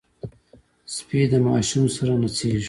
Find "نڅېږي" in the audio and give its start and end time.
2.21-2.59